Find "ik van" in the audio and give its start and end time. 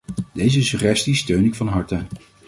1.45-1.67